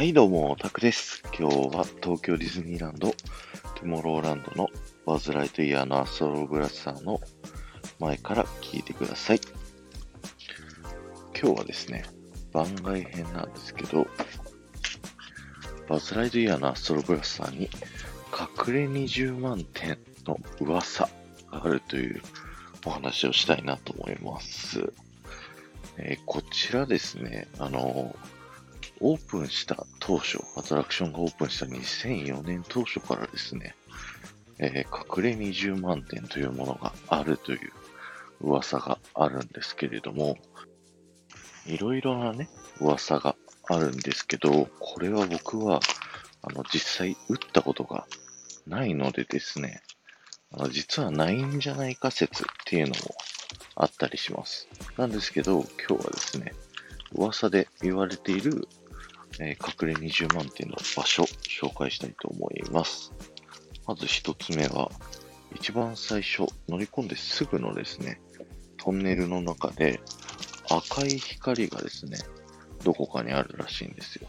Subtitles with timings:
[0.00, 1.22] はいどうも、タクです。
[1.38, 4.70] 今日は東京ディズニーランド、トゥモローランドの
[5.04, 7.20] バズ・ライトイヤーのアストロブラスターの
[7.98, 9.40] 前から聞いてください。
[11.38, 12.06] 今日はですね、
[12.50, 14.06] 番外編なんですけど、
[15.86, 17.68] バズ・ライトイヤーのアストロブラスターに
[18.66, 21.10] 隠れ20万点の噂
[21.52, 22.22] があるという
[22.86, 24.94] お話をしたいなと思います。
[25.98, 28.16] えーこちらですね、あの
[29.00, 33.74] オープンした当初、アトラクションがオープンした2004年当初からですね、
[34.58, 37.72] えー隠れ20万点というものがあるという
[38.40, 40.36] 噂があるんですけれども、
[41.66, 42.48] いろいろなね、
[42.80, 43.36] 噂が
[43.68, 45.80] あるんですけど、これは僕は、
[46.42, 48.06] あの、実際打ったことが
[48.66, 49.82] ないのでですね、
[50.52, 52.94] あの実はないんじゃないか説っていうのも
[53.76, 54.68] あったりします。
[54.96, 56.52] なんですけど、今日はですね、
[57.12, 58.66] 噂で言われている、
[59.38, 63.12] えー隠れ20万点の場所、紹介したいと思います。
[63.86, 64.90] まず一つ目は、
[65.54, 68.20] 一番最初、乗り込んですぐのですね、
[68.76, 70.00] トンネルの中で
[70.70, 72.18] 赤い光がですね、
[72.84, 74.26] どこかにあるらしいんですよ。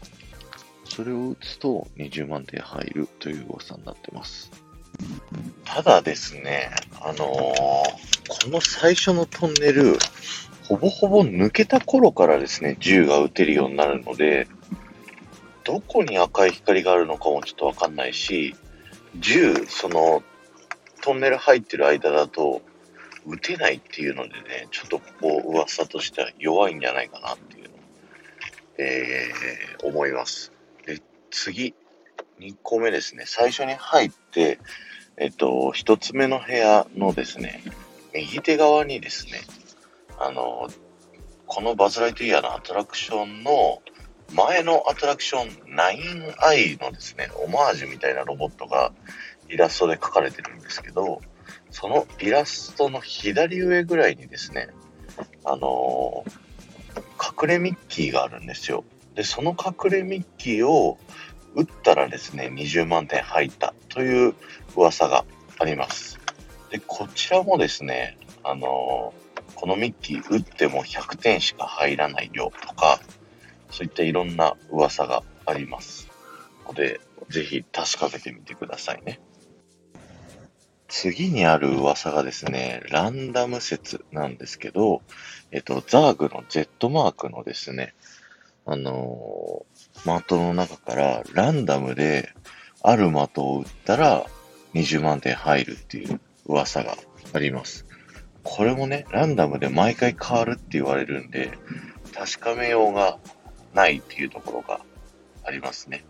[0.84, 4.50] それを打つと20万点入るという噂になってます。
[5.64, 9.98] ただですね、あのーこの最初のトンネル、
[10.68, 14.46] ほぼほぼ抜けた頃からですね、銃が撃てるようになるので、
[15.64, 18.54] どこに赤い光があるのかもちょっとわかんないし、
[19.16, 20.22] 銃、その、
[21.02, 22.62] トンネル入ってる間だと、
[23.26, 27.70] 撃てないっていうのでね、ちょっとここ噂としては弱いんじゃないかなっていうの、
[28.78, 30.52] えー思います。
[30.86, 31.74] で、次、
[32.40, 33.24] 2個目ですね。
[33.26, 34.58] 最初に入って、
[35.16, 37.62] えっと、一つ目の部屋のですね、
[38.14, 39.40] 右手側にですね、
[40.18, 40.68] あの、
[41.46, 43.82] このバズ・ライトイヤーのアトラクションの
[44.34, 48.92] 前のアトラクション 9i のですね、オマージュみたいなロボットが
[49.48, 51.20] イラストで描かれてるんですけど、
[51.70, 54.68] そのイラストの左上ぐらいにですね、
[55.44, 56.24] あの
[57.42, 58.84] 隠れミッキーがあるんですよ。
[59.14, 60.98] で、その隠れミッキーを
[61.54, 64.34] 打ったらですね、20万点入ったという
[64.74, 65.24] 噂が
[65.58, 66.18] あります。
[66.70, 69.12] で、こちらもですね、あの
[69.54, 72.98] このミッキー打っても100点しか入らないよとか、
[73.72, 76.08] そういったいろんな噂があります。
[76.66, 79.20] ので、ぜひ確かめてみてくださいね。
[80.88, 85.00] 次にある噂がですね、ランダム説なんですけど、
[85.50, 87.94] えっと、ザーグの Z マークのですね、
[88.66, 89.72] あのー
[90.04, 92.34] 的の中からランダムで
[92.82, 94.26] ある的を打ったら
[94.74, 96.96] 20万点入るっていう噂が
[97.32, 97.86] あります。
[98.42, 101.52] これもね、ランダムで毎回変わるって言われるんで、
[102.14, 103.18] 確かめようが
[103.74, 104.80] ないっていうところが
[105.44, 106.04] ありますね。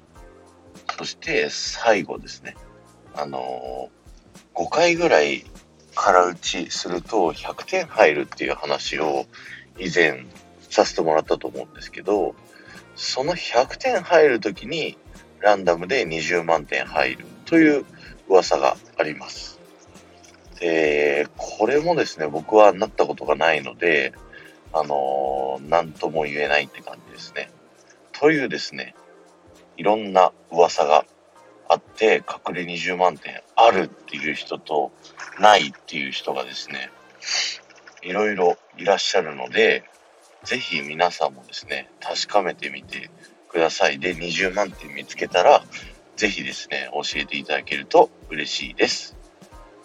[0.97, 2.57] そして最後ですね。
[3.15, 4.03] あのー
[4.55, 5.45] 5回ぐらい
[5.95, 9.27] 空打ちすると100点入るっていう話を
[9.79, 10.27] 以前
[10.71, 12.35] させてもらったと思うんですけど、
[12.95, 14.99] その100点入るときに
[15.41, 17.85] ランダムで20万点入るという
[18.29, 19.59] 噂があります。
[20.61, 24.13] で、これもですね、僕はなったことがないので、
[24.73, 27.51] あのー、なんとも言えないって感じですね。
[28.23, 28.95] というですね、
[29.77, 31.05] いろんな噂が
[31.69, 34.93] あって、隠れ20万点あるっていう人と、
[35.41, 36.93] ないっていう人がですね、
[38.01, 39.83] いろいろいらっしゃるので、
[40.45, 43.11] ぜひ皆さんもですね、確かめてみて
[43.49, 43.99] ください。
[43.99, 45.65] で、20万点見つけたら、
[46.15, 49.17] ぜひですね、教えていただけると嬉しいです。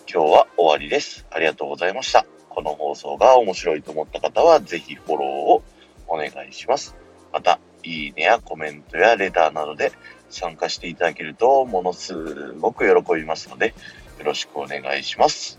[0.07, 1.25] 今日は終わりです。
[1.31, 2.23] ありがとうございました。
[2.49, 5.63] この放送が面白いと思った方は、ぜひフォローを
[6.07, 6.95] お願いします。
[7.33, 9.93] また、いいねやコメントやレターなどで
[10.29, 13.73] 参加していただけると、ものすごく喜びますので、
[14.19, 15.57] よろしくお願いします。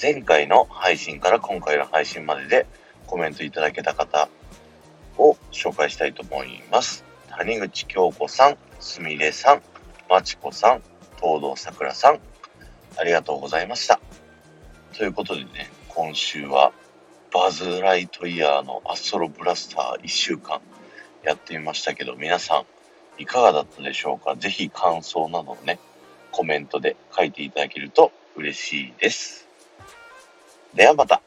[0.00, 2.66] 前回の配信から今回の配信までで
[3.06, 4.28] コメントいただけた方
[5.16, 7.04] を紹介したいと思います。
[7.30, 9.62] 谷口京子さん、すみれさん、
[10.10, 10.82] まちこさん、
[11.20, 12.20] 東堂さくらさん、
[12.98, 14.00] ありがとうございました。
[14.92, 16.72] ということでね、今週は
[17.32, 20.60] バズ・ライトイヤーのアストロブラスター1週間
[21.22, 22.64] やってみましたけど、皆さん
[23.20, 24.36] いかがだったでしょうか？
[24.36, 25.78] ぜひ感想などをね、
[26.30, 29.48] コメントで書いていただけると嬉しいです。
[30.74, 31.22] ではまた。